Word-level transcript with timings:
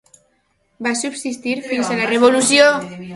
Va 0.87 0.93
subsistir 1.01 1.53
fins 1.67 1.91
a 1.93 1.99
la 2.01 2.09
revolució. 2.13 2.71